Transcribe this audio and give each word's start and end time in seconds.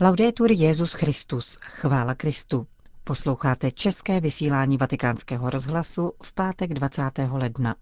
Laudetur 0.00 0.52
Jezus 0.52 0.92
Christus, 0.92 1.56
chvála 1.62 2.14
Kristu. 2.14 2.66
Posloucháte 3.04 3.70
české 3.70 4.20
vysílání 4.20 4.76
Vatikánského 4.76 5.50
rozhlasu 5.50 6.12
v 6.22 6.34
pátek 6.34 6.74
20. 6.74 7.02
ledna. 7.32 7.74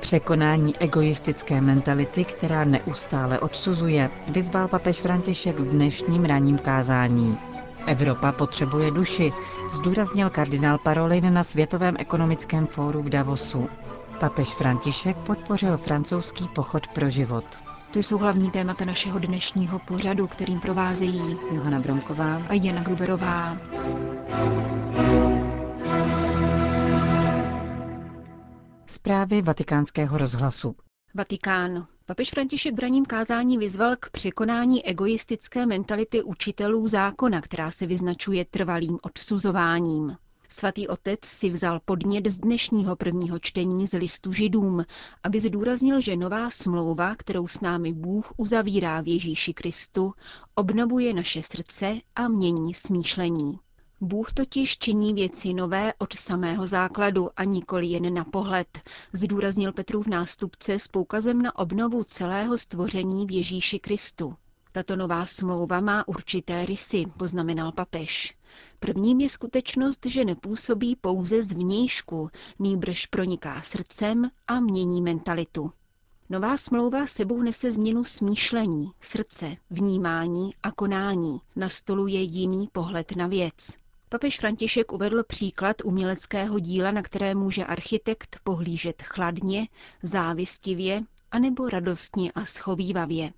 Překonání 0.00 0.76
egoistické 0.76 1.60
mentality, 1.60 2.24
která 2.24 2.64
neustále 2.64 3.40
odsuzuje, 3.40 4.10
vyzval 4.28 4.68
papež 4.68 5.00
František 5.00 5.60
v 5.60 5.70
dnešním 5.70 6.24
ranním 6.24 6.58
kázání. 6.58 7.49
Evropa 7.90 8.32
potřebuje 8.32 8.90
duši, 8.90 9.32
zdůraznil 9.72 10.30
kardinál 10.30 10.78
Parolin 10.78 11.34
na 11.34 11.44
Světovém 11.44 11.96
ekonomickém 11.98 12.66
fóru 12.66 13.02
v 13.02 13.08
Davosu. 13.08 13.68
Papež 14.20 14.54
František 14.54 15.16
podpořil 15.16 15.76
francouzský 15.76 16.48
pochod 16.48 16.86
pro 16.86 17.10
život. 17.10 17.44
To 17.92 17.98
jsou 17.98 18.18
hlavní 18.18 18.50
témata 18.50 18.84
našeho 18.84 19.18
dnešního 19.18 19.78
pořadu, 19.78 20.26
kterým 20.26 20.60
provázejí 20.60 21.36
Johana 21.52 21.80
Bromková 21.80 22.42
a 22.48 22.54
Jana 22.54 22.82
Gruberová. 22.82 23.56
Zprávy 28.86 29.42
vatikánského 29.42 30.18
rozhlasu. 30.18 30.76
Vatikán. 31.14 31.86
Papež 32.10 32.30
František 32.30 32.74
braním 32.74 33.04
kázání 33.04 33.58
vyzval 33.58 33.96
k 34.00 34.10
překonání 34.10 34.86
egoistické 34.86 35.66
mentality 35.66 36.22
učitelů 36.22 36.86
zákona, 36.88 37.40
která 37.40 37.70
se 37.70 37.86
vyznačuje 37.86 38.44
trvalým 38.44 38.98
odsuzováním. 39.02 40.16
Svatý 40.48 40.88
otec 40.88 41.18
si 41.24 41.50
vzal 41.50 41.80
podnět 41.84 42.26
z 42.26 42.38
dnešního 42.38 42.96
prvního 42.96 43.38
čtení 43.38 43.86
z 43.86 43.98
listu 43.98 44.32
židům, 44.32 44.84
aby 45.22 45.40
zdůraznil, 45.40 46.00
že 46.00 46.16
nová 46.16 46.50
smlouva, 46.50 47.16
kterou 47.16 47.46
s 47.46 47.60
námi 47.60 47.92
Bůh 47.92 48.32
uzavírá 48.36 49.00
v 49.00 49.08
Ježíši 49.08 49.54
Kristu, 49.54 50.12
obnovuje 50.54 51.14
naše 51.14 51.42
srdce 51.42 51.98
a 52.16 52.28
mění 52.28 52.74
smýšlení. 52.74 53.58
Bůh 54.02 54.32
totiž 54.32 54.78
činí 54.78 55.14
věci 55.14 55.54
nové 55.54 55.92
od 55.98 56.12
samého 56.14 56.66
základu 56.66 57.30
a 57.36 57.44
nikoli 57.44 57.86
jen 57.86 58.14
na 58.14 58.24
pohled, 58.24 58.78
zdůraznil 59.12 59.72
Petrův 59.72 60.06
nástupce 60.06 60.78
s 60.78 60.88
poukazem 60.88 61.42
na 61.42 61.58
obnovu 61.58 62.04
celého 62.04 62.58
stvoření 62.58 63.26
v 63.26 63.30
Ježíši 63.30 63.78
Kristu. 63.78 64.34
Tato 64.72 64.96
nová 64.96 65.26
smlouva 65.26 65.80
má 65.80 66.08
určité 66.08 66.66
rysy, 66.66 67.04
poznamenal 67.16 67.72
papež. 67.72 68.36
Prvním 68.80 69.20
je 69.20 69.28
skutečnost, 69.28 70.06
že 70.06 70.24
nepůsobí 70.24 70.96
pouze 70.96 71.42
zvnějšku, 71.42 72.30
nýbrž 72.58 73.06
proniká 73.06 73.62
srdcem 73.62 74.30
a 74.48 74.60
mění 74.60 75.02
mentalitu. 75.02 75.72
Nová 76.30 76.56
smlouva 76.56 77.06
sebou 77.06 77.42
nese 77.42 77.72
změnu 77.72 78.04
smýšlení, 78.04 78.90
srdce, 79.00 79.56
vnímání 79.70 80.54
a 80.62 80.72
konání, 80.72 81.40
nastoluje 81.56 82.20
jiný 82.20 82.68
pohled 82.72 83.16
na 83.16 83.26
věc. 83.26 83.76
Papež 84.12 84.38
František 84.38 84.92
uvedl 84.92 85.24
příklad 85.24 85.76
uměleckého 85.84 86.58
díla, 86.58 86.90
na 86.90 87.02
které 87.02 87.34
může 87.34 87.64
architekt 87.64 88.40
pohlížet 88.44 89.02
chladně, 89.02 89.68
závistivě 90.02 91.02
anebo 91.30 91.68
radostně 91.68 92.32
a 92.32 92.44
schovývavě. 92.44 93.32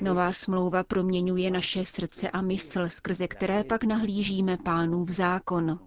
Nová 0.00 0.32
smlouva 0.32 0.84
proměňuje 0.84 1.50
naše 1.50 1.84
srdce 1.84 2.30
a 2.30 2.40
mysl, 2.40 2.88
skrze 2.88 3.28
které 3.28 3.64
pak 3.64 3.84
nahlížíme 3.84 4.56
pánův 4.56 5.08
zákon. 5.10 5.78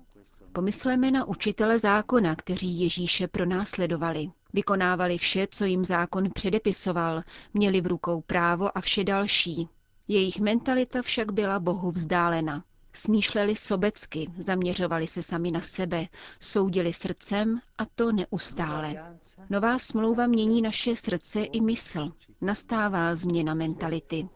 Pomysleme 0.53 1.11
na 1.11 1.25
učitele 1.25 1.79
zákona, 1.79 2.35
kteří 2.35 2.79
Ježíše 2.79 3.27
pronásledovali. 3.27 4.29
Vykonávali 4.53 5.17
vše, 5.17 5.47
co 5.51 5.65
jim 5.65 5.85
zákon 5.85 6.29
předepisoval, 6.33 7.21
měli 7.53 7.81
v 7.81 7.87
rukou 7.87 8.21
právo 8.21 8.77
a 8.77 8.81
vše 8.81 9.03
další. 9.03 9.69
Jejich 10.07 10.39
mentalita 10.39 11.01
však 11.01 11.31
byla 11.31 11.59
Bohu 11.59 11.91
vzdálena. 11.91 12.63
Smýšleli 12.93 13.55
sobecky, 13.55 14.31
zaměřovali 14.37 15.07
se 15.07 15.23
sami 15.23 15.51
na 15.51 15.61
sebe, 15.61 16.07
soudili 16.39 16.93
srdcem 16.93 17.59
a 17.77 17.85
to 17.85 18.11
neustále. 18.11 19.17
Nová 19.49 19.79
smlouva 19.79 20.27
mění 20.27 20.61
naše 20.61 20.95
srdce 20.95 21.43
i 21.43 21.61
mysl. 21.61 22.11
Nastává 22.41 23.15
změna 23.15 23.53
mentality. 23.53 24.27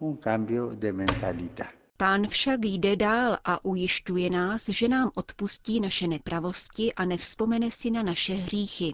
Pán 1.97 2.27
však 2.27 2.59
jde 2.65 2.95
dál 2.95 3.37
a 3.43 3.65
ujišťuje 3.65 4.29
nás, 4.29 4.69
že 4.69 4.87
nám 4.87 5.11
odpustí 5.15 5.79
naše 5.79 6.07
nepravosti 6.07 6.93
a 6.93 7.05
nevzpomene 7.05 7.71
si 7.71 7.91
na 7.91 8.03
naše 8.03 8.33
hříchy. 8.33 8.93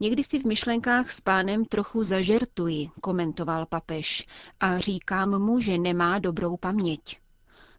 Někdy 0.00 0.24
si 0.24 0.38
v 0.38 0.44
myšlenkách 0.44 1.10
s 1.10 1.20
pánem 1.20 1.64
trochu 1.64 2.02
zažertuji, 2.02 2.90
komentoval 3.00 3.66
papež, 3.66 4.26
a 4.60 4.78
říkám 4.78 5.42
mu, 5.42 5.60
že 5.60 5.78
nemá 5.78 6.18
dobrou 6.18 6.56
paměť. 6.56 7.18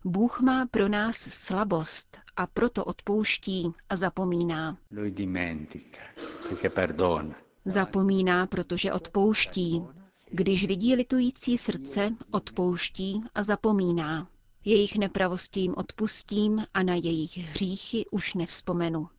Bůh 0.06 0.41
má 0.41 0.66
pro 0.66 0.88
nás 0.90 1.16
slabost 1.18 2.18
a 2.35 2.47
proto 2.47 2.85
odpouští 2.85 3.72
a 3.90 3.96
zapomíná. 3.96 4.78
Zapomíná, 7.66 8.47
protože 8.47 8.94
odpouští. 8.94 9.81
Když 10.31 10.66
vidí 10.66 10.96
litující 10.96 11.57
srdce, 11.57 12.16
odpouští 12.31 13.22
a 13.36 13.44
zapomíná. 13.44 14.28
Jejich 14.66 14.97
nepravosti 14.97 15.59
jim 15.59 15.74
odpustím 15.78 16.63
a 16.74 16.84
na 16.84 16.96
jejich 16.96 17.38
hříchy 17.38 18.06
už 18.12 18.34
nevzpomenu. 18.34 19.09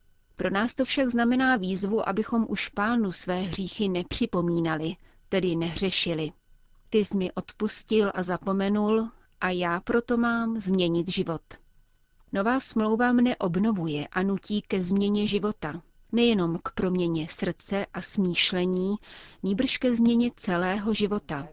Pro 0.41 0.49
nás 0.49 0.73
to 0.75 0.85
však 0.85 1.09
znamená 1.09 1.55
výzvu, 1.55 2.09
abychom 2.09 2.45
už 2.49 2.69
pánu 2.69 3.11
své 3.11 3.41
hříchy 3.41 3.89
nepřipomínali, 3.89 4.95
tedy 5.29 5.55
nehřešili. 5.55 6.31
Ty 6.89 6.97
jsi 7.05 7.17
mi 7.17 7.31
odpustil 7.31 8.11
a 8.15 8.23
zapomenul 8.23 9.09
a 9.41 9.49
já 9.49 9.79
proto 9.79 10.17
mám 10.17 10.57
změnit 10.59 11.07
život. 11.09 11.41
Nová 12.33 12.59
smlouva 12.59 13.11
mne 13.11 13.35
obnovuje 13.35 14.07
a 14.07 14.23
nutí 14.23 14.61
ke 14.61 14.83
změně 14.83 15.27
života. 15.27 15.81
Nejenom 16.11 16.59
k 16.63 16.71
proměně 16.71 17.27
srdce 17.29 17.85
a 17.93 18.01
smýšlení, 18.01 18.95
nýbrž 19.43 19.77
ke 19.77 19.95
změně 19.95 20.31
celého 20.35 20.93
života. 20.93 21.47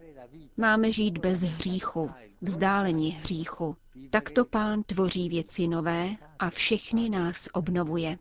Máme 0.56 0.92
žít 0.92 1.18
bez 1.18 1.40
hříchu, 1.42 2.10
vzdálení 2.42 3.10
hříchu. 3.10 3.76
Takto 4.10 4.44
pán 4.44 4.82
tvoří 4.82 5.28
věci 5.28 5.68
nové 5.68 6.16
a 6.38 6.50
všechny 6.50 7.08
nás 7.08 7.48
obnovuje. 7.52 8.18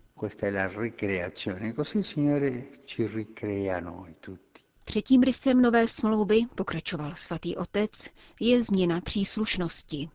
Třetím 4.86 5.22
rysem 5.22 5.62
nové 5.62 5.88
smlouvy, 5.88 6.46
pokračoval 6.56 7.16
svatý 7.16 7.56
otec, 7.58 7.92
je 8.40 8.64
změna 8.64 9.02
příslušnosti. 9.02 10.10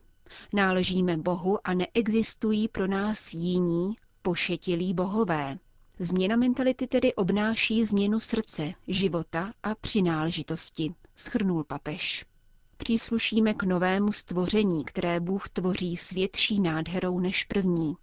Náležíme 0.53 1.17
Bohu 1.17 1.59
a 1.65 1.75
neexistují 1.75 2.69
pro 2.69 2.87
nás 2.87 3.35
jiní, 3.35 3.95
pošetilí 4.23 4.95
bohové. 4.95 5.59
Změna 5.99 6.37
mentality 6.37 6.87
tedy 6.87 7.15
obnáší 7.15 7.85
změnu 7.85 8.21
srdce, 8.21 8.73
života 8.89 9.53
a 9.63 9.75
přináležitosti, 9.75 10.95
schrnul 11.15 11.65
papež. 11.65 12.25
Příslušíme 12.77 13.55
k 13.55 13.63
novému 13.63 14.13
stvoření, 14.13 14.85
které 14.85 15.21
Bůh 15.21 15.49
tvoří 15.49 15.97
s 15.97 16.11
větší 16.11 16.61
nádherou 16.61 17.21
než 17.21 17.45
první. 17.45 17.95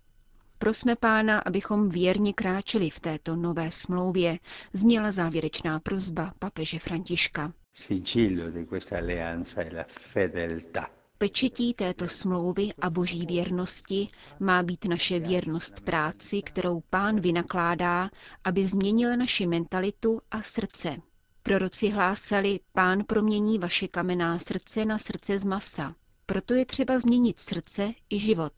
Prosme 0.59 0.95
pána, 0.95 1.39
abychom 1.39 1.89
věrně 1.89 2.33
kráčeli 2.33 2.89
v 2.89 2.99
této 2.99 3.35
nové 3.35 3.71
smlouvě, 3.71 4.39
zněla 4.73 5.11
závěrečná 5.11 5.79
prozba 5.79 6.33
papeže 6.39 6.79
Františka. 6.79 7.53
Pečetí 11.17 11.73
této 11.73 12.07
smlouvy 12.07 12.69
a 12.81 12.89
boží 12.89 13.25
věrnosti 13.25 14.07
má 14.39 14.63
být 14.63 14.85
naše 14.85 15.19
věrnost 15.19 15.81
práci, 15.81 16.41
kterou 16.41 16.81
pán 16.89 17.19
vynakládá, 17.19 18.09
aby 18.43 18.65
změnil 18.65 19.17
naši 19.17 19.47
mentalitu 19.47 20.21
a 20.31 20.41
srdce. 20.41 20.97
Proroci 21.43 21.89
hlásali, 21.89 22.59
pán 22.73 23.03
promění 23.03 23.59
vaše 23.59 23.87
kamenná 23.87 24.39
srdce 24.39 24.85
na 24.85 24.97
srdce 24.97 25.39
z 25.39 25.45
masa. 25.45 25.95
Proto 26.29 26.53
je 26.53 26.65
třeba 26.65 26.99
změnit 26.99 27.39
srdce 27.39 27.93
i 28.09 28.19
život, 28.19 28.53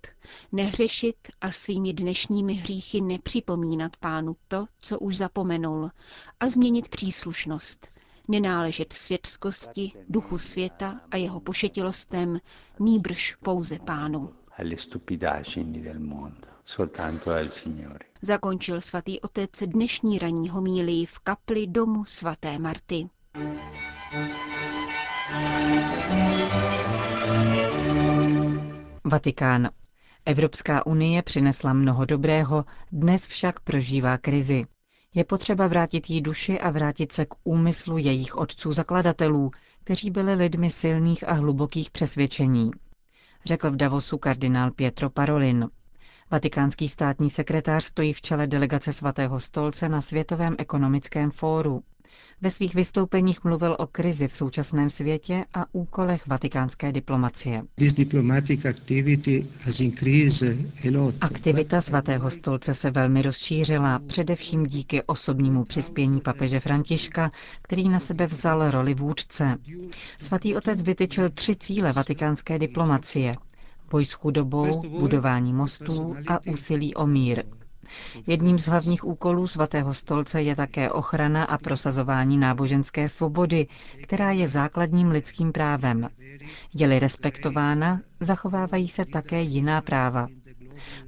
nehřešit 0.51 1.15
a 1.41 1.51
svými 1.51 1.93
dnešními 1.93 2.53
hříchy 2.53 3.01
nepřipomínat 3.01 3.97
pánu 3.97 4.35
to, 4.47 4.65
co 4.79 4.99
už 4.99 5.17
zapomenul, 5.17 5.89
a 6.39 6.49
změnit 6.49 6.89
příslušnost, 6.89 7.87
nenáležet 8.27 8.93
světskosti, 8.93 9.91
duchu 10.09 10.37
světa 10.37 11.01
a 11.11 11.17
jeho 11.17 11.39
pošetilostem, 11.39 12.39
nýbrž 12.79 13.35
pouze 13.35 13.79
pánu. 13.79 14.33
Zakončil 18.21 18.81
svatý 18.81 19.21
otec 19.21 19.63
dnešní 19.65 20.19
ranní 20.19 20.49
homílii 20.49 21.05
v 21.05 21.19
kapli 21.19 21.67
domu 21.67 22.05
svaté 22.05 22.59
Marty. 22.59 23.09
Vatikán. 29.03 29.69
Evropská 30.25 30.85
unie 30.85 31.21
přinesla 31.21 31.73
mnoho 31.73 32.05
dobrého, 32.05 32.65
dnes 32.91 33.27
však 33.27 33.59
prožívá 33.59 34.17
krizi. 34.17 34.63
Je 35.15 35.23
potřeba 35.23 35.67
vrátit 35.67 36.09
jí 36.09 36.21
duši 36.21 36.59
a 36.59 36.69
vrátit 36.69 37.11
se 37.11 37.25
k 37.25 37.29
úmyslu 37.43 37.97
jejich 37.97 38.35
otců 38.35 38.73
zakladatelů, 38.73 39.51
kteří 39.83 40.11
byli 40.11 40.33
lidmi 40.33 40.69
silných 40.69 41.27
a 41.29 41.33
hlubokých 41.33 41.91
přesvědčení, 41.91 42.71
řekl 43.45 43.71
v 43.71 43.75
Davosu 43.75 44.17
kardinál 44.17 44.71
Pietro 44.71 45.09
Parolin. 45.09 45.67
Vatikánský 46.31 46.87
státní 46.89 47.29
sekretář 47.29 47.83
stojí 47.83 48.13
v 48.13 48.21
čele 48.21 48.47
delegace 48.47 48.93
svatého 48.93 49.39
stolce 49.39 49.89
na 49.89 50.01
Světovém 50.01 50.55
ekonomickém 50.57 51.31
fóru. 51.31 51.83
Ve 52.41 52.49
svých 52.49 52.75
vystoupeních 52.75 53.43
mluvil 53.43 53.75
o 53.79 53.87
krizi 53.87 54.27
v 54.27 54.35
současném 54.35 54.89
světě 54.89 55.45
a 55.53 55.65
úkolech 55.71 56.27
vatikánské 56.27 56.91
diplomacie. 56.91 57.63
Aktivita 61.21 61.81
svatého 61.81 62.29
stolce 62.29 62.73
se 62.73 62.91
velmi 62.91 63.21
rozšířila, 63.21 63.99
především 64.07 64.65
díky 64.65 65.03
osobnímu 65.03 65.63
přispění 65.63 66.21
papeže 66.21 66.59
Františka, 66.59 67.29
který 67.61 67.89
na 67.89 67.99
sebe 67.99 68.27
vzal 68.27 68.71
roli 68.71 68.93
vůdce. 68.93 69.57
Svatý 70.19 70.55
otec 70.55 70.81
vytyčil 70.81 71.29
tři 71.29 71.55
cíle 71.55 71.91
vatikánské 71.93 72.59
diplomacie. 72.59 73.35
Boj 73.91 74.05
s 74.05 74.11
chudobou, 74.13 74.81
budování 74.99 75.53
mostů 75.53 76.15
a 76.27 76.39
úsilí 76.51 76.95
o 76.95 77.07
mír. 77.07 77.43
Jedním 78.27 78.59
z 78.59 78.67
hlavních 78.67 79.03
úkolů 79.07 79.47
svatého 79.47 79.93
stolce 79.93 80.41
je 80.41 80.55
také 80.55 80.91
ochrana 80.91 81.43
a 81.43 81.57
prosazování 81.57 82.37
náboženské 82.37 83.07
svobody, 83.07 83.67
která 84.03 84.31
je 84.31 84.47
základním 84.47 85.07
lidským 85.11 85.51
právem. 85.51 86.09
Je-li 86.73 86.99
respektována, 86.99 88.01
zachovávají 88.19 88.87
se 88.87 89.05
také 89.05 89.41
jiná 89.41 89.81
práva. 89.81 90.27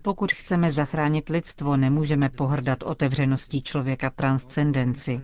Pokud 0.02 0.32
chceme 0.32 0.72
zachránit 0.72 1.30
lidstvo, 1.30 1.78
nemůžeme 1.78 2.30
pohrdat 2.30 2.84
otevřeností 2.84 3.62
člověka 3.62 4.10
transcendenci. 4.10 5.22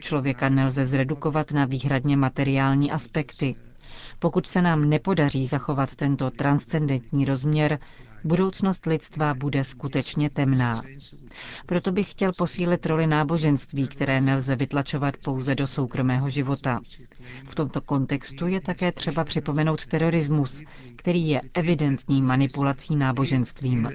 Člověka 0.00 0.48
nelze 0.48 0.84
zredukovat 0.84 1.50
na 1.52 1.64
výhradně 1.64 2.16
materiální 2.16 2.90
aspekty. 2.92 3.54
Pokud 4.18 4.46
se 4.46 4.62
nám 4.62 4.88
nepodaří 4.88 5.46
zachovat 5.46 5.94
tento 5.94 6.30
transcendentní 6.30 7.24
rozměr, 7.24 7.78
budoucnost 8.24 8.86
lidstva 8.86 9.34
bude 9.34 9.64
skutečně 9.64 10.30
temná. 10.30 10.82
Proto 11.66 11.92
bych 11.92 12.10
chtěl 12.10 12.32
posílit 12.38 12.86
roli 12.86 13.06
náboženství, 13.06 13.88
které 13.88 14.20
nelze 14.20 14.56
vytlačovat 14.56 15.14
pouze 15.24 15.54
do 15.54 15.66
soukromého 15.66 16.30
života. 16.30 16.80
V 17.44 17.54
tomto 17.54 17.80
kontextu 17.80 18.46
je 18.46 18.60
také 18.60 18.92
třeba 18.92 19.24
připomenout 19.24 19.86
terorismus, 19.86 20.62
který 20.96 21.28
je 21.28 21.40
evidentní 21.54 22.22
manipulací 22.22 22.96
náboženstvím, 22.96 23.88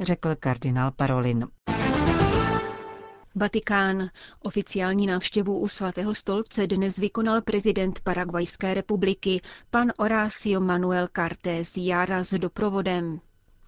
řekl 0.00 0.34
kardinál 0.40 0.90
Parolin. 0.96 1.46
Vatikán. 3.34 4.10
Oficiální 4.42 5.06
návštěvu 5.06 5.58
u 5.58 5.68
svatého 5.68 6.14
stolce 6.14 6.66
dnes 6.66 6.96
vykonal 6.96 7.42
prezident 7.42 8.00
Paraguajské 8.00 8.74
republiky, 8.74 9.40
pan 9.70 9.92
Horacio 9.98 10.60
Manuel 10.60 11.08
Cartes 11.16 11.76
Jara 11.76 12.24
s 12.24 12.38
doprovodem. 12.38 13.20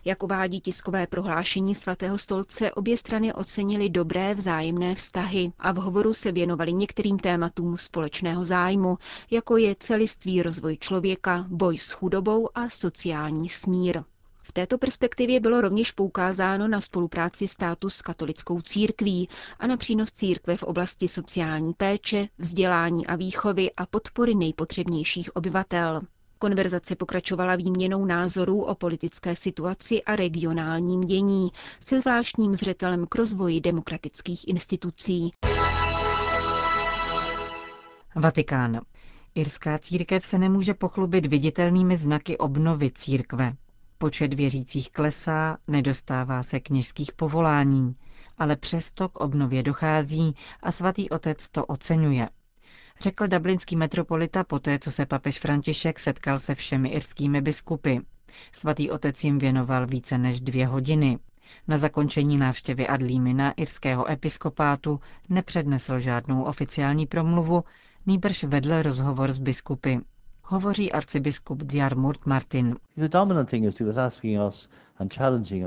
Jak 0.05 0.23
uvádí 0.23 0.61
tiskové 0.61 1.07
prohlášení 1.07 1.75
svatého 1.75 2.19
stolce, 2.19 2.73
obě 2.73 2.97
strany 2.97 3.33
ocenily 3.33 3.89
dobré 3.89 4.35
vzájemné 4.35 4.95
vztahy 4.95 5.53
a 5.59 5.73
v 5.73 5.77
hovoru 5.77 6.15
se 6.15 6.33
věnovali 6.33 6.73
některým 6.73 7.19
tématům 7.19 7.77
společného 7.77 8.45
zájmu, 8.45 8.99
jako 9.31 9.57
je 9.57 9.75
celistvý 9.79 10.43
rozvoj 10.43 10.77
člověka, 10.77 11.47
boj 11.49 11.79
s 11.79 11.91
chudobou 11.91 12.49
a 12.55 12.69
sociální 12.69 13.49
smír. 13.49 14.03
V 14.43 14.53
této 14.53 14.79
perspektivě 14.79 15.41
bylo 15.41 15.61
rovněž 15.61 15.93
poukázáno 15.93 16.69
na 16.69 16.81
spolupráci 16.81 17.49
státu 17.49 17.91
s 17.91 18.03
katolickou 18.03 18.61
církví 18.61 19.29
a 19.59 19.67
na 19.67 19.77
přínos 19.77 20.13
církve 20.13 20.57
v 20.57 20.63
oblasti 20.63 21.09
sociální 21.09 21.73
péče, 21.75 22.29
vzdělání 22.39 23.07
a 23.07 23.17
výchovy 23.17 23.71
a 23.77 23.87
podpory 23.87 24.35
nejpotřebnějších 24.35 25.37
obyvatel. 25.37 26.01
Konverzace 26.39 26.97
pokračovala 26.97 27.57
výměnou 27.57 28.05
názorů 28.05 28.63
o 28.63 28.75
politické 28.75 29.37
situaci 29.37 30.03
a 30.03 30.17
regionálním 30.17 31.01
dění, 31.01 31.49
se 31.81 32.01
zvláštním 32.01 32.55
zřetelem 32.57 33.07
k 33.07 33.15
rozvoji 33.15 33.61
demokratických 33.61 34.49
institucí. 34.49 35.31
Vatikán. 38.17 38.81
Irská 39.35 39.79
církev 39.79 40.25
se 40.25 40.39
nemůže 40.39 40.75
pochlubit 40.75 41.27
viditelnými 41.27 41.97
znaky 41.97 42.39
obnovy 42.39 42.91
církve. 42.91 43.53
Počet 44.03 44.35
věřících 44.35 44.91
klesá, 44.91 45.57
nedostává 45.69 46.43
se 46.43 46.61
kněžských 46.61 47.13
povolání, 47.13 47.97
ale 48.39 48.57
přesto 48.57 49.09
k 49.09 49.21
obnově 49.21 49.63
dochází 49.63 50.35
a 50.63 50.73
svatý 50.73 51.11
otec 51.11 51.49
to 51.49 51.67
oceňuje. 51.67 52.29
Řekl 53.01 53.27
dublinský 53.27 53.77
metropolita 53.77 54.45
poté, 54.45 54.79
co 54.79 54.91
se 54.93 55.07
papež 55.07 55.39
František 55.39 55.99
setkal 55.99 56.39
se 56.39 56.55
všemi 56.55 56.89
irskými 56.89 57.41
biskupy. 57.41 57.97
Svatý 58.53 58.91
otec 58.91 59.25
jim 59.25 59.39
věnoval 59.39 59.87
více 59.87 60.19
než 60.19 60.41
dvě 60.41 60.67
hodiny. 60.67 61.19
Na 61.69 61.79
zakončení 61.79 62.39
návštěvy 62.39 62.87
Adlímina 62.87 63.53
irského 63.53 64.11
episkopátu 64.11 65.01
nepřednesl 65.29 65.99
žádnou 65.99 66.43
oficiální 66.43 67.07
promluvu, 67.07 67.65
nýbrž 68.07 68.45
vedl 68.45 68.83
rozhovor 68.83 69.33
s 69.33 69.39
biskupy 69.39 69.97
hovoří 70.53 70.93
arcibiskup 70.93 71.63
Diarmurt 71.63 72.27
Martin. 72.27 72.77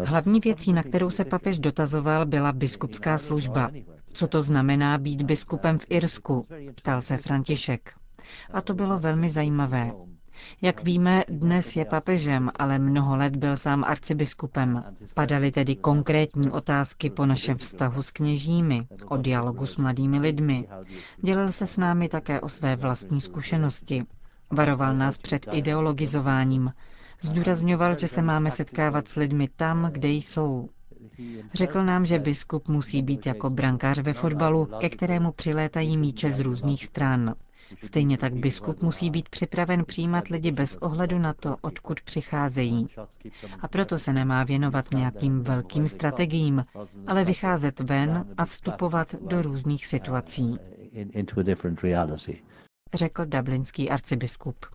Hlavní 0.06 0.40
věcí, 0.40 0.74
na 0.74 0.84
kterou 0.84 1.10
se 1.10 1.26
papež 1.26 1.60
dotazoval, 1.60 2.26
byla 2.26 2.52
biskupská 2.52 3.18
služba. 3.18 3.72
Co 4.14 4.28
to 4.28 4.42
znamená 4.44 4.98
být 4.98 5.22
biskupem 5.22 5.80
v 5.80 5.86
Irsku? 5.90 6.44
Ptal 6.76 7.02
se 7.02 7.18
František. 7.18 7.94
A 8.54 8.62
to 8.62 8.74
bylo 8.74 9.00
velmi 9.00 9.30
zajímavé. 9.30 9.92
Jak 10.62 10.84
víme, 10.84 11.24
dnes 11.30 11.76
je 11.76 11.86
papežem, 11.86 12.52
ale 12.60 12.80
mnoho 12.80 13.16
let 13.18 13.36
byl 13.36 13.58
sám 13.58 13.84
arcibiskupem. 13.84 14.84
Padaly 15.14 15.52
tedy 15.52 15.76
konkrétní 15.76 16.50
otázky 16.52 17.10
po 17.10 17.26
našem 17.26 17.58
vztahu 17.58 18.02
s 18.02 18.12
kněžími, 18.12 18.88
o 19.08 19.18
dialogu 19.18 19.66
s 19.66 19.78
mladými 19.78 20.20
lidmi. 20.20 20.68
Dělil 21.24 21.52
se 21.52 21.68
s 21.68 21.78
námi 21.78 22.10
také 22.10 22.42
o 22.42 22.50
své 22.50 22.76
vlastní 22.76 23.22
zkušenosti. 23.22 24.04
Varoval 24.52 24.96
nás 24.96 25.18
před 25.18 25.46
ideologizováním. 25.52 26.74
Zdůrazňoval, 27.22 28.00
že 28.00 28.08
se 28.08 28.22
máme 28.22 28.52
setkávat 28.52 29.08
s 29.08 29.16
lidmi 29.16 29.50
tam, 29.56 29.90
kde 29.92 30.10
jsou. 30.10 30.70
Řekl 31.54 31.84
nám, 31.84 32.06
že 32.06 32.20
biskup 32.20 32.68
musí 32.68 33.02
být 33.02 33.26
jako 33.26 33.50
brankář 33.50 34.00
ve 34.00 34.14
fotbalu, 34.14 34.66
ke 34.80 34.90
kterému 34.90 35.32
přilétají 35.32 35.98
míče 35.98 36.32
z 36.32 36.40
různých 36.40 36.86
stran. 36.86 37.36
Stejně 37.84 38.18
tak 38.18 38.34
biskup 38.34 38.82
musí 38.82 39.10
být 39.10 39.30
připraven 39.30 39.86
přijímat 39.86 40.28
lidi 40.28 40.52
bez 40.52 40.76
ohledu 40.76 41.20
na 41.20 41.34
to, 41.34 41.56
odkud 41.62 42.02
přicházejí. 42.02 42.88
A 43.60 43.68
proto 43.68 44.00
se 44.00 44.14
nemá 44.14 44.44
věnovat 44.44 44.86
nějakým 44.94 45.44
velkým 45.44 45.88
strategiím, 45.88 46.66
ale 47.08 47.24
vycházet 47.24 47.80
ven 47.80 48.26
a 48.38 48.46
vstupovat 48.46 49.16
do 49.22 49.42
různých 49.42 49.88
situací 49.88 50.58
řekl 52.96 53.26
dublinský 53.26 53.90
arcibiskup. 53.90 54.66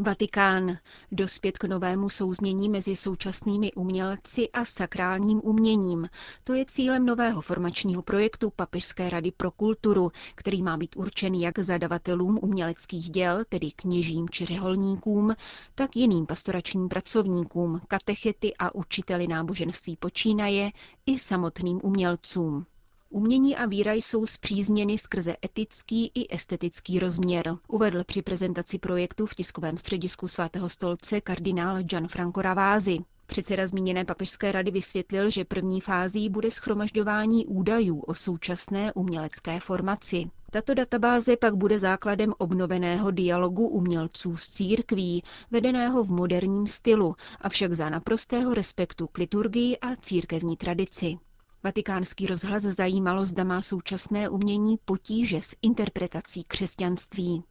Vatikán. 0.00 0.78
Dospět 1.12 1.58
k 1.58 1.64
novému 1.64 2.08
souznění 2.08 2.68
mezi 2.68 2.96
současnými 2.96 3.72
umělci 3.72 4.48
a 4.50 4.64
sakrálním 4.64 5.40
uměním. 5.44 6.08
To 6.44 6.52
je 6.54 6.64
cílem 6.64 7.06
nového 7.06 7.40
formačního 7.40 8.02
projektu 8.02 8.50
Papežské 8.56 9.10
rady 9.10 9.32
pro 9.36 9.50
kulturu, 9.50 10.10
který 10.34 10.62
má 10.62 10.76
být 10.76 10.96
určen 10.96 11.34
jak 11.34 11.58
zadavatelům 11.58 12.38
uměleckých 12.42 13.10
děl, 13.10 13.44
tedy 13.48 13.70
kněžím 13.76 14.28
či 14.28 14.44
řeholníkům, 14.44 15.34
tak 15.74 15.96
jiným 15.96 16.26
pastoračním 16.26 16.88
pracovníkům, 16.88 17.80
katechety 17.88 18.54
a 18.58 18.74
učiteli 18.74 19.26
náboženství 19.26 19.96
počínaje 19.96 20.70
i 21.06 21.18
samotným 21.18 21.80
umělcům. 21.82 22.66
Umění 23.10 23.56
a 23.56 23.66
víra 23.66 23.92
jsou 23.92 24.26
zpřízněny 24.26 24.98
skrze 24.98 25.36
etický 25.44 26.10
i 26.14 26.34
estetický 26.34 26.98
rozměr, 26.98 27.56
uvedl 27.68 28.04
při 28.04 28.22
prezentaci 28.22 28.78
projektu 28.78 29.26
v 29.26 29.34
tiskovém 29.34 29.78
středisku 29.78 30.28
svatého 30.28 30.68
stolce 30.68 31.20
kardinál 31.20 31.82
Gianfranco 31.82 32.42
Ravázi. 32.42 32.98
Předseda 33.26 33.66
zmíněné 33.66 34.04
papežské 34.04 34.52
rady 34.52 34.70
vysvětlil, 34.70 35.30
že 35.30 35.44
první 35.44 35.80
fází 35.80 36.28
bude 36.28 36.50
schromažďování 36.50 37.46
údajů 37.46 38.00
o 38.00 38.14
současné 38.14 38.92
umělecké 38.92 39.60
formaci. 39.60 40.30
Tato 40.50 40.74
databáze 40.74 41.36
pak 41.36 41.54
bude 41.56 41.78
základem 41.78 42.34
obnoveného 42.38 43.10
dialogu 43.10 43.68
umělců 43.68 44.36
s 44.36 44.48
církví, 44.50 45.22
vedeného 45.50 46.04
v 46.04 46.10
moderním 46.10 46.66
stylu, 46.66 47.14
avšak 47.40 47.72
za 47.72 47.88
naprostého 47.88 48.54
respektu 48.54 49.06
k 49.06 49.18
liturgii 49.18 49.78
a 49.78 49.96
církevní 49.96 50.56
tradici. 50.56 51.18
Vatikánský 51.64 52.26
rozhlas 52.26 52.62
zajímalo, 52.62 53.26
zda 53.26 53.44
má 53.44 53.62
současné 53.62 54.28
umění 54.28 54.78
potíže 54.84 55.42
s 55.42 55.56
interpretací 55.62 56.44
křesťanství. 56.44 57.42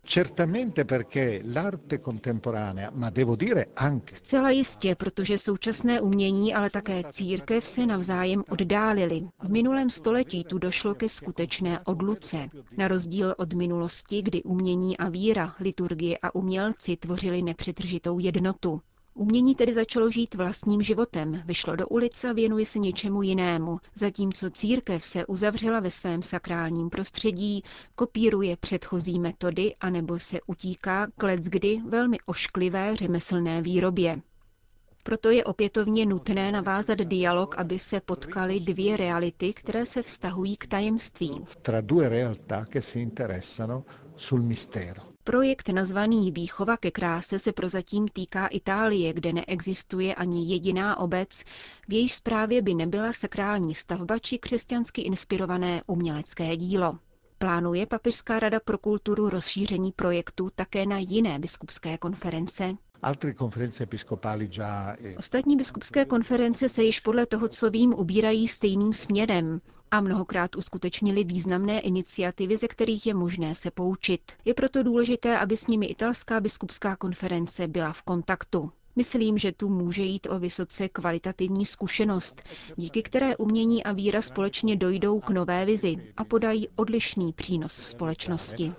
Zcela 4.14 4.50
jistě, 4.50 4.96
protože 4.96 5.38
současné 5.38 6.02
umění, 6.02 6.54
ale 6.54 6.70
také 6.70 7.04
církev 7.12 7.66
se 7.66 7.86
navzájem 7.86 8.44
oddálili. 8.50 9.22
V 9.44 9.50
minulém 9.50 9.90
století 9.90 10.44
tu 10.44 10.58
došlo 10.58 10.96
ke 10.96 11.10
skutečné 11.10 11.80
odluce. 11.80 12.50
Na 12.78 12.88
rozdíl 12.88 13.36
od 13.38 13.54
minulosti, 13.54 14.22
kdy 14.22 14.44
umění 14.44 14.98
a 14.98 15.10
víra, 15.10 15.56
liturgie 15.60 16.18
a 16.18 16.36
umělci 16.36 16.98
tvořili 16.98 17.42
nepřetržitou 17.42 18.20
jednotu. 18.20 18.82
Umění 19.17 19.55
tedy 19.55 19.74
začalo 19.74 20.09
žít 20.09 20.36
vlastním 20.36 20.81
životem, 20.81 21.41
vyšlo 21.45 21.75
do 21.75 21.88
ulice 21.88 22.29
a 22.29 22.33
věnuje 22.33 22.65
se 22.65 22.79
něčemu 22.79 23.21
jinému, 23.21 23.79
zatímco 23.95 24.50
církev 24.50 25.03
se 25.03 25.25
uzavřela 25.25 25.79
ve 25.79 25.91
svém 25.91 26.21
sakrálním 26.24 26.89
prostředí, 26.89 27.63
kopíruje 27.95 28.57
předchozí 28.57 29.19
metody 29.19 29.75
anebo 29.79 30.19
se 30.19 30.38
utíká 30.47 31.07
k 31.17 31.24
leckdy 31.24 31.81
velmi 31.88 32.17
ošklivé 32.25 32.95
řemeslné 32.95 33.62
výrobě. 33.62 34.21
Proto 35.03 35.29
je 35.29 35.43
opětovně 35.43 36.05
nutné 36.05 36.51
navázat 36.51 36.97
dialog, 36.97 37.55
aby 37.57 37.79
se 37.79 38.01
potkaly 38.01 38.59
dvě 38.59 38.97
reality, 38.97 39.53
které 39.53 39.86
se 39.86 40.03
vztahují 40.03 40.57
k 40.57 40.67
tajemství. 40.67 41.45
Projekt 45.27 45.69
nazvaný 45.69 46.31
Výchova 46.31 46.77
ke 46.77 46.91
kráse 46.91 47.39
se 47.39 47.51
prozatím 47.53 48.07
týká 48.07 48.48
Itálie, 48.48 49.13
kde 49.13 49.34
neexistuje 49.34 50.15
ani 50.15 50.46
jediná 50.53 51.00
obec, 51.00 51.43
v 51.88 51.93
její 51.93 52.10
správě 52.10 52.62
by 52.62 52.74
nebyla 52.74 53.13
sakrální 53.13 53.75
stavba 53.75 54.19
či 54.19 54.38
křesťansky 54.38 55.01
inspirované 55.01 55.81
umělecké 55.88 56.57
dílo. 56.57 57.00
Plánuje 57.38 57.86
Papežská 57.86 58.39
rada 58.39 58.60
pro 58.60 58.77
kulturu 58.77 59.29
rozšíření 59.29 59.91
projektu 59.91 60.50
také 60.55 60.86
na 60.86 60.98
jiné 60.98 61.39
biskupské 61.39 61.98
konference? 61.98 62.74
Ostatní 65.18 65.56
biskupské 65.58 66.06
konference 66.06 66.70
se 66.70 66.84
již 66.84 67.00
podle 67.00 67.25
toho, 67.25 67.48
co 67.48 67.70
vím, 67.70 67.94
ubírají 67.94 68.48
stejným 68.48 68.94
směrem 68.94 69.62
a 69.92 70.01
mnohokrát 70.01 70.56
uskutečnili 70.56 71.24
významné 71.24 71.80
iniciativy, 71.80 72.58
ze 72.58 72.68
kterých 72.68 73.08
je 73.08 73.13
možné 73.13 73.56
se 73.56 73.72
poučit. 73.72 74.22
Je 74.46 74.54
proto 74.54 74.84
důležité, 74.84 75.38
aby 75.39 75.58
s 75.58 75.68
nimi 75.68 75.86
italská 75.86 76.39
biskupská 76.42 76.96
konference 76.96 77.68
byla 77.68 77.94
v 77.94 78.01
kontaktu. 78.01 78.72
Myslím, 78.98 79.38
že 79.38 79.51
tu 79.51 79.70
může 79.70 80.04
jít 80.04 80.27
o 80.30 80.39
vysoce 80.39 80.89
kvalitativní 80.89 81.66
zkušenost, 81.66 82.42
díky 82.75 83.01
které 83.04 83.38
umění 83.38 83.84
a 83.84 83.92
víra 83.94 84.22
společně 84.22 84.75
dojdou 84.75 85.20
k 85.20 85.30
nové 85.30 85.66
vizi 85.66 85.96
a 86.18 86.24
podají 86.24 86.70
odlišný 86.75 87.34
přínos 87.34 87.74
společnosti. 87.74 88.74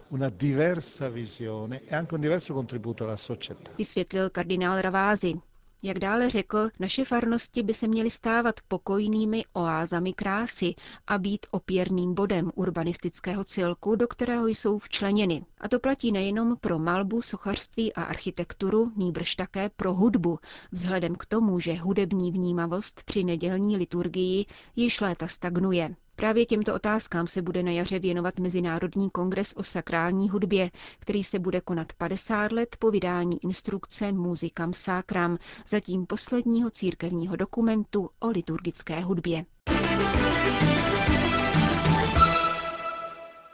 Vysvětlil 3.78 4.30
kardinál 4.30 4.80
Ravázy. 4.80 5.34
Jak 5.82 5.98
dále 5.98 6.30
řekl, 6.30 6.68
naše 6.78 7.04
farnosti 7.04 7.62
by 7.62 7.74
se 7.74 7.88
měly 7.88 8.10
stávat 8.10 8.54
pokojnými 8.68 9.44
oázami 9.52 10.12
krásy 10.12 10.74
a 11.06 11.18
být 11.18 11.46
opěrným 11.50 12.14
bodem 12.14 12.50
urbanistického 12.54 13.44
celku, 13.44 13.96
do 13.96 14.08
kterého 14.08 14.46
jsou 14.46 14.78
včleněny. 14.78 15.44
A 15.60 15.68
to 15.68 15.78
platí 15.80 16.12
nejenom 16.12 16.56
pro 16.56 16.78
malbu, 16.78 17.22
sochařství 17.22 17.92
a 17.92 18.02
architekturu, 18.02 18.92
nýbrž 18.96 19.34
také 19.34 19.70
pro 19.76 19.94
hudbu, 19.94 20.38
vzhledem 20.72 21.14
k 21.16 21.26
tomu, 21.26 21.60
že 21.60 21.72
hudební 21.74 22.32
vnímavost 22.32 23.02
při 23.02 23.24
nedělní 23.24 23.76
liturgii 23.76 24.46
již 24.76 25.00
léta 25.00 25.28
stagnuje. 25.28 25.94
Právě 26.18 26.46
těmto 26.46 26.74
otázkám 26.74 27.26
se 27.26 27.42
bude 27.42 27.62
na 27.62 27.70
jaře 27.70 27.98
věnovat 27.98 28.38
Mezinárodní 28.38 29.10
kongres 29.10 29.54
o 29.56 29.62
sakrální 29.62 30.28
hudbě, 30.28 30.70
který 30.98 31.24
se 31.24 31.38
bude 31.38 31.60
konat 31.60 31.92
50 31.92 32.52
let 32.52 32.76
po 32.78 32.90
vydání 32.90 33.44
instrukce 33.44 34.12
Muzikam 34.12 34.72
Sacram, 34.72 35.38
zatím 35.68 36.06
posledního 36.06 36.70
církevního 36.70 37.36
dokumentu 37.36 38.10
o 38.20 38.28
liturgické 38.30 39.00
hudbě. 39.00 39.44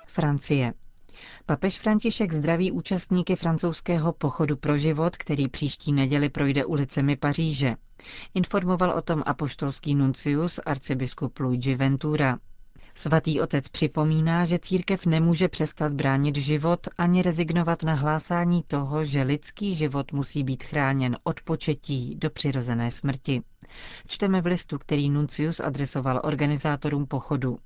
Francie. 0.07 0.73
Papež 1.47 1.79
František 1.79 2.33
zdraví 2.33 2.73
účastníky 2.73 3.37
francouzského 3.37 4.13
pochodu 4.13 4.57
pro 4.57 4.77
život, 4.77 5.17
který 5.17 5.49
příští 5.49 5.93
neděli 5.93 6.29
projde 6.29 6.65
ulicemi 6.65 7.17
Paříže. 7.17 7.75
Informoval 8.35 8.91
o 8.91 9.03
tom 9.03 9.23
apoštolský 9.27 9.95
nuncius 9.95 10.61
arcibiskup 10.67 11.39
Luigi 11.39 11.75
Ventura. 11.75 12.39
Svatý 12.97 13.41
otec 13.41 13.69
připomíná, 13.69 14.45
že 14.45 14.59
církev 14.59 15.07
nemůže 15.07 15.49
přestat 15.49 15.93
bránit 15.93 16.37
život 16.37 16.89
ani 16.99 17.23
rezignovat 17.23 17.83
na 17.83 17.95
hlásání 17.95 18.63
toho, 18.67 19.05
že 19.05 19.23
lidský 19.23 19.75
život 19.75 20.13
musí 20.13 20.45
být 20.45 20.63
chráněn 20.63 21.17
od 21.25 21.41
početí 21.41 22.15
do 22.15 22.31
přirozené 22.31 22.91
smrti. 22.91 23.43
Čteme 24.07 24.41
v 24.41 24.47
listu, 24.47 24.79
který 24.79 25.11
Nuncius 25.11 25.61
adresoval 25.61 26.21
organizátorům 26.25 27.07
pochodu. 27.07 27.59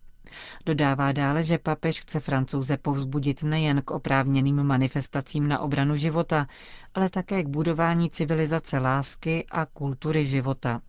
Dodává 0.66 1.12
dále, 1.12 1.42
že 1.42 1.58
papež 1.58 2.00
chce 2.00 2.20
francouze 2.20 2.76
povzbudit 2.76 3.42
nejen 3.42 3.82
k 3.82 3.90
oprávněným 3.90 4.62
manifestacím 4.62 5.48
na 5.48 5.58
obranu 5.58 5.96
života, 5.96 6.46
ale 6.94 7.10
také 7.10 7.42
k 7.42 7.48
budování 7.48 8.10
civilizace 8.10 8.78
lásky 8.78 9.46
a 9.50 9.66
kultury 9.66 10.26
života. 10.26 10.80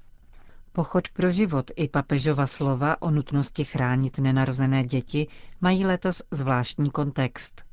Pochod 0.71 1.09
pro 1.09 1.31
život 1.31 1.71
i 1.75 1.87
papežova 1.87 2.47
slova 2.47 3.01
o 3.01 3.11
nutnosti 3.11 3.65
chránit 3.65 4.19
nenarozené 4.19 4.83
děti 4.83 5.27
mají 5.61 5.85
letos 5.85 6.21
zvláštní 6.31 6.89
kontext. 6.91 7.63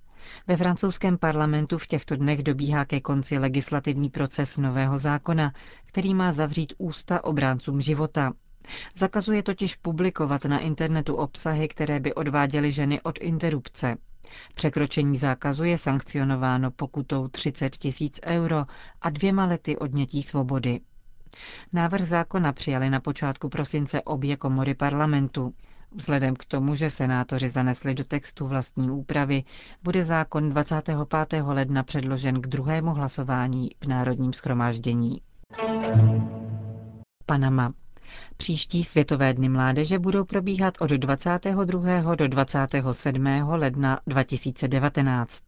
Ve 0.47 0.57
francouzském 0.57 1.19
parlamentu 1.19 1.79
v 1.79 1.87
těchto 1.87 2.17
dnech 2.17 2.43
dobíhá 2.43 2.85
ke 2.85 3.01
konci 3.01 3.39
legislativní 3.39 4.11
proces 4.11 4.59
nového 4.59 4.99
zákona, 4.99 5.53
který 5.87 6.15
má 6.15 6.33
zavřít 6.33 6.73
ústa 6.79 7.25
obráncům 7.25 7.81
života. 7.81 8.33
Zakazuje 8.95 9.43
totiž 9.43 9.75
publikovat 9.75 10.45
na 10.45 10.59
internetu 10.59 11.15
obsahy, 11.15 11.69
které 11.69 12.01
by 12.01 12.15
odváděly 12.15 12.73
ženy 12.73 13.01
od 13.03 13.19
interrupce. 13.21 13.97
Překročení 14.55 15.17
zákazu 15.19 15.65
je 15.65 15.79
sankcionováno 15.79 16.71
pokutou 16.71 17.29
30 17.29 17.77
tisíc 17.77 18.21
euro 18.25 18.65
a 19.03 19.11
dvěma 19.11 19.45
lety 19.45 19.77
odnětí 19.79 20.23
svobody. 20.23 20.81
Návrh 21.73 22.05
zákona 22.07 22.53
přijali 22.53 22.91
na 22.91 23.01
počátku 23.01 23.49
prosince 23.49 24.03
obě 24.03 24.37
komory 24.37 24.75
parlamentu. 24.75 25.55
Vzhledem 25.95 26.37
k 26.37 26.45
tomu, 26.45 26.75
že 26.75 26.91
senátoři 26.91 27.49
zanesli 27.49 27.95
do 27.95 28.05
textu 28.05 28.47
vlastní 28.47 28.91
úpravy, 28.91 29.45
bude 29.83 30.05
zákon 30.05 30.51
25. 30.51 31.43
ledna 31.43 31.83
předložen 31.83 32.41
k 32.41 32.47
druhému 32.47 32.91
hlasování 32.95 33.71
v 33.85 33.87
Národním 33.89 34.33
schromáždění. 34.33 35.21
Panama. 37.27 37.73
Příští 38.37 38.85
Světové 38.85 39.35
dny 39.35 39.49
mládeže 39.49 39.99
budou 39.99 40.25
probíhat 40.25 40.75
od 40.81 40.91
22. 40.91 42.15
do 42.15 42.29
27. 42.29 43.27
ledna 43.49 44.01
2019. 44.07 45.43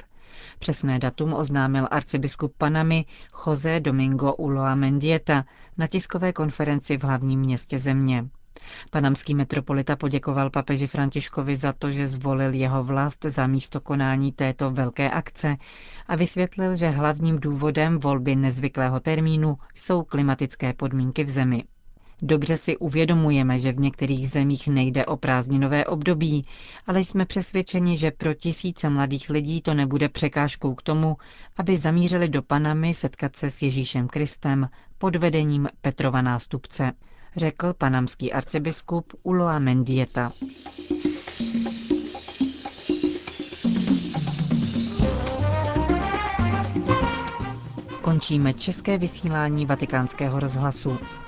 Přesné 0.59 0.99
datum 0.99 1.35
oznámil 1.35 1.89
arcibiskup 1.91 2.55
Panamy 2.59 3.05
José 3.47 3.81
Domingo 3.81 4.35
Uloa 4.35 4.75
Mendieta 4.75 5.45
na 5.79 5.87
tiskové 5.87 6.33
konferenci 6.33 6.97
v 6.97 7.05
hlavním 7.05 7.41
městě 7.41 7.79
země. 7.79 8.25
Panamský 8.91 9.35
metropolita 9.35 9.97
poděkoval 9.97 10.51
papeži 10.51 10.87
Františkovi 10.87 11.57
za 11.57 11.73
to, 11.73 11.91
že 11.91 12.07
zvolil 12.07 12.55
jeho 12.55 12.85
vlast 12.85 13.25
za 13.25 13.47
místo 13.47 13.81
konání 13.81 14.33
této 14.33 14.71
velké 14.71 15.11
akce 15.11 15.57
a 16.07 16.17
vysvětlil, 16.17 16.77
že 16.77 16.89
hlavním 16.89 17.39
důvodem 17.41 17.99
volby 17.99 18.37
nezvyklého 18.37 19.01
termínu 19.01 19.59
jsou 19.75 20.03
klimatické 20.03 20.73
podmínky 20.73 21.25
v 21.25 21.29
zemi. 21.31 21.65
Dobře 22.23 22.57
si 22.57 22.77
uvědomujeme, 22.77 23.59
že 23.59 23.73
v 23.73 23.81
některých 23.81 24.29
zemích 24.29 24.69
nejde 24.69 25.07
o 25.07 25.17
prázdninové 25.17 25.85
období, 25.87 26.43
ale 26.87 27.01
jsme 27.01 27.25
přesvědčeni, 27.27 27.97
že 27.97 28.11
pro 28.11 28.35
tisíce 28.35 28.91
mladých 28.91 29.31
lidí 29.31 29.63
to 29.63 29.75
nebude 29.75 30.09
překážkou 30.09 30.75
k 30.75 30.83
tomu, 30.83 31.17
aby 31.57 31.77
zamířili 31.77 32.29
do 32.29 32.43
Panamy 32.43 32.95
setkat 32.95 33.37
se 33.37 33.51
s 33.51 33.63
Ježíšem 33.63 34.09
Kristem 34.09 34.69
pod 34.99 35.17
vedením 35.17 35.69
Petrova 35.81 36.23
nástupce, 36.23 36.93
řekl 37.37 37.75
panamský 37.79 38.33
arcibiskup 38.33 39.13
Uloa 39.23 39.59
Mendieta. 39.59 40.33
Končíme 48.03 48.55
české 48.55 48.99
vysílání 48.99 49.67
vatikánského 49.67 50.41
rozhlasu. 50.41 50.99